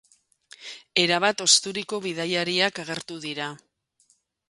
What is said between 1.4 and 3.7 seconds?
hozturiko bidaiariak agertu dira.